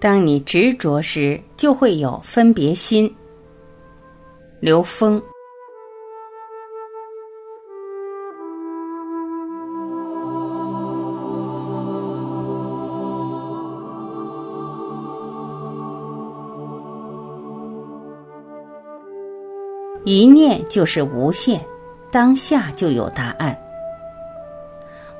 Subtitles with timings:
[0.00, 3.14] 当你执着时，就会有分别心。
[4.58, 5.22] 刘峰。
[20.06, 21.60] 一念就是无限，
[22.10, 23.56] 当下就有答案。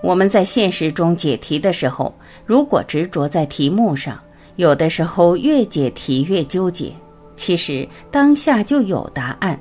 [0.02, 2.14] 我们在现实中解题的时候，
[2.46, 4.18] 如果执着在题目上，
[4.56, 6.92] 有的时候越解题越纠结。
[7.36, 9.58] 其实当下就有答案。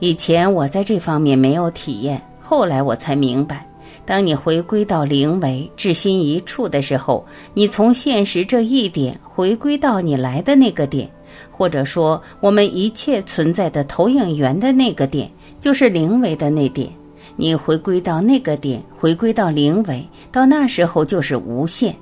[0.00, 3.64] 以前我在这方面没有体验，后来我才明白，
[4.04, 11.08] 当你回归到灵维、至心一处的时候，你从现实这一点回归到你来的那个点。
[11.52, 15.30] 或者说，我们一切存在的投影源的那个点，
[15.60, 16.90] 就是灵维的那点。
[17.36, 21.94] 你回归到那个点，回归到灵维，到那时候就是无限。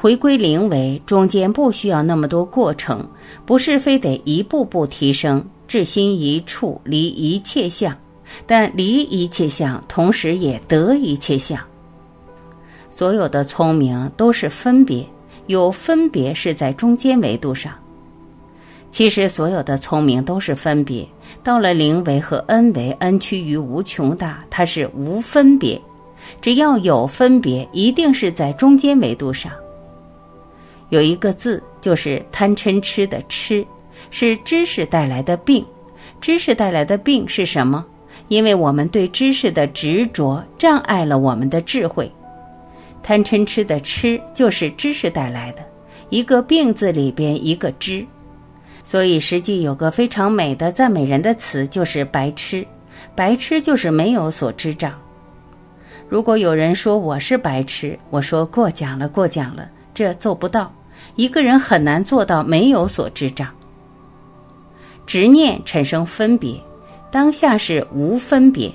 [0.00, 3.06] 回归零维，中间不需要那么多过程，
[3.44, 7.94] 不是非得一步步提升，至心一处，离一切相，
[8.46, 11.60] 但离一切相，同时也得一切相。
[12.88, 15.06] 所有的聪明都是分别，
[15.48, 17.70] 有分别是在中间维度上。
[18.90, 21.06] 其实所有的聪明都是分别，
[21.44, 25.78] 到了零维和 n 维，n 趋于无穷大，它是无分别。
[26.40, 29.52] 只要有分别，一定是在中间维度上。
[30.90, 33.66] 有一个字就是贪嗔痴的痴，
[34.10, 35.64] 是知识带来的病。
[36.20, 37.84] 知识带来的病是什么？
[38.28, 42.10] 因为我们对知识的执着障碍了我们的智慧。
[43.02, 45.64] 贪嗔痴的痴就是知识带来的，
[46.10, 48.04] 一个病字里边一个知。
[48.84, 52.66] 所以，实际有个非常美的赞美人的词，就是“白痴”。
[53.14, 54.92] 白痴就是没有所知障。
[56.08, 60.72] 如果有人说我是白痴，我说过奖了，过奖了，这做不到。
[61.16, 63.48] 一个人很难做到没有所知障。
[65.06, 66.54] 执念产生分别，
[67.10, 68.72] 当下是无分别。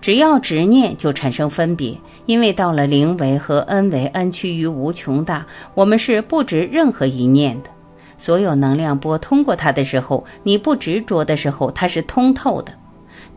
[0.00, 7.70] 只要执念就产生分别，因为到了灵维和 n 维，n 趋于无穷大，我们是不执任何一念的。
[8.18, 12.72] 所有能量波通过它的时候，你不执着的时候，它是通透的；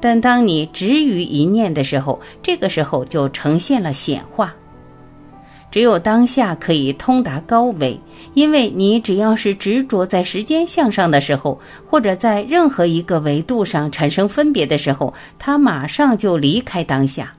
[0.01, 4.53] 但当你执于一念的时候，这个时候就呈现了显化。
[5.69, 7.99] 只有当下可以通达高维，
[8.33, 17.33] 因为你只要是执着在时间向上的时候，或者在任何一个维度上产生分别的时候，它马上就离开当下。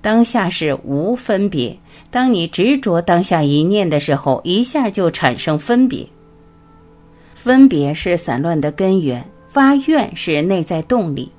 [0.00, 1.76] 当下是无分别，
[2.10, 6.06] 当你执着当下一念的时候，一下就产生分别。
[7.34, 11.30] 分别是散乱的根源，发愿是内在动力。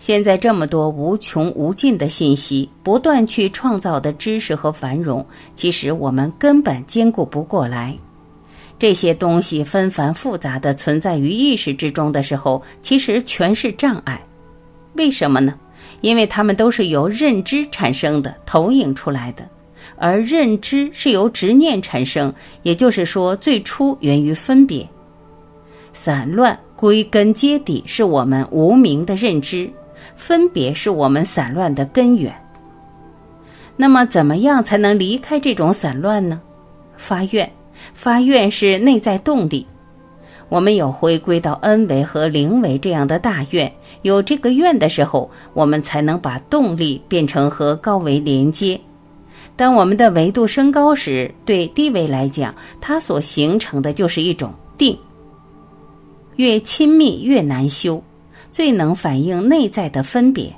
[0.00, 5.24] 现在这么多无穷无尽的信息，不断去创造的知识和繁荣，
[5.54, 7.94] 其实我们根本兼顾不过来。
[8.78, 14.18] 这些东西纷繁复杂的存在于意识之中的时候，其实全是障碍。
[14.94, 15.54] 为什么呢？
[16.00, 19.46] 因为它们都是由认知产生的，投影出来的。
[19.96, 24.88] 而认知是由执念产生，也就是说，最初源于分别。
[25.92, 29.70] 散乱归根结底是我们无名的认知，
[30.16, 32.34] 分别是我们散乱的根源。
[33.76, 36.40] 那么，怎么样才能离开这种散乱呢？
[36.96, 37.50] 发愿，
[37.94, 39.66] 发愿是内在动力。
[40.50, 43.72] 我们有回归到 n 维和零维这样的大愿，
[44.02, 48.78] 有这个愿的时候，我们才能把动力变成和高维连接。
[49.56, 54.98] 当我们的维度升高时，对低维来讲，它所形成的就是一种定。
[56.36, 58.02] 越亲密越难修，
[58.50, 60.52] 最能反映内在的分别。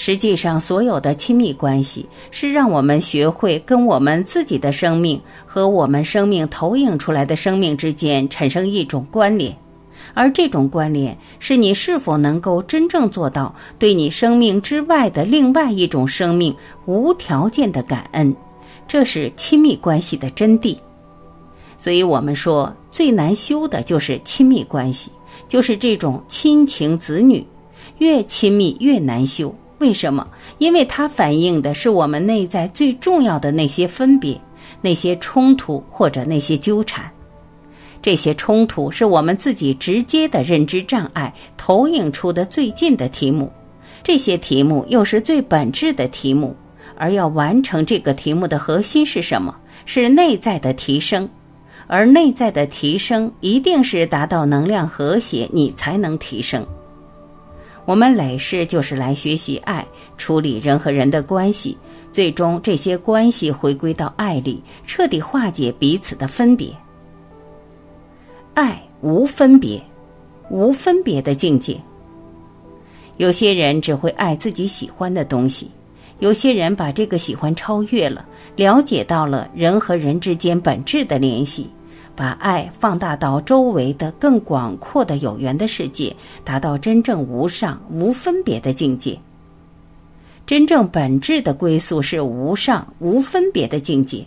[0.00, 9.56] 实际上，所有的亲密关系是让我们学会跟我们自己的生命和我们生命投影出来的生命之间产生一种关联。
[10.14, 16.54] 而这种关联是你是否能够真正做到对你生命之外的另外一种生命
[16.86, 18.34] 无条件的感恩，
[18.86, 20.76] 这是亲密关系的真谛。
[21.76, 25.10] 所以，我们说最难修的就是亲密关系，
[25.48, 27.44] 就是这种亲情子女，
[27.98, 29.52] 越亲密越难修。
[29.78, 30.26] 为什么？
[30.58, 34.38] 因为它反映的是我们内在最重要的那些分别、
[34.80, 37.10] 那些冲突或者那些纠缠。
[38.02, 43.50] 这些冲突是我们自己直接的认知障碍投影出的最近的题目，
[44.02, 46.54] 这些题目又是最本质的题目，
[46.96, 49.54] 而要完成这个题目的核心是什么？
[49.84, 51.28] 是内在的提升，
[51.88, 56.64] 而内在的提升一定是达到能量和谐，你才能提升。
[57.86, 59.84] 我们累世就是来学习爱，
[60.18, 61.76] 处理人和人的关系，
[62.12, 66.70] 最终这些关系回归到爱里，彻底化解彼此的分别。
[68.52, 69.82] 爱无分别，
[70.50, 71.80] 无分别的境界。
[73.16, 75.70] 有些人只会爱自己喜欢的东西，
[76.18, 81.70] 有些人把这个喜欢超越了，了解到了人和人之间本质的联系，
[82.18, 89.16] 把爱放大到周围的更广阔的有缘的世界，达到真正无上无分别的境界。
[90.44, 94.26] 真正本质的归宿是无上无分别的境界。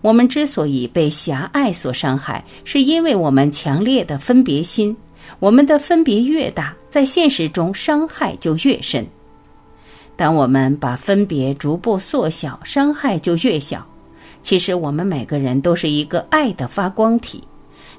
[0.00, 4.96] 我们之所以被狭隘所伤害，是因为我们强烈的分别心。
[5.40, 9.04] 我们的分别越大，在现实中伤害就越深。
[10.14, 13.84] 当我们把分别逐步缩小，伤害就越小。
[14.44, 17.42] 其实我们每个人都是一个爱的发光体。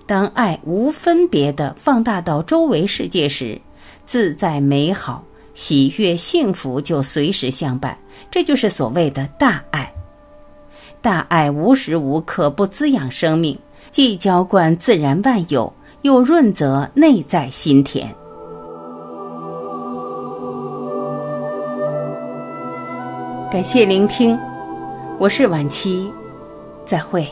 [0.06, 3.60] 当爱无分别的放大到周围世界时，
[4.06, 5.22] 自在美好、
[5.56, 7.98] 喜悦、幸福就随时相伴。
[8.32, 9.92] 这就是所谓的大爱。
[11.02, 13.60] 大爱无时无刻不滋养生命，
[13.92, 15.74] 既浇灌自然万有。
[16.04, 18.08] 又润泽内在心田。
[23.52, 24.38] 感谢聆听，
[25.18, 26.14] 我是晚期，
[26.86, 27.28] 再会。